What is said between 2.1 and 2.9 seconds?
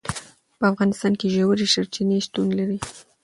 شتون لري.